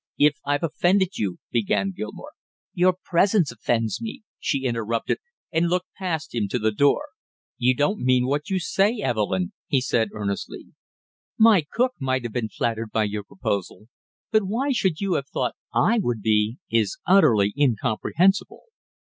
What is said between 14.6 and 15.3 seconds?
you should have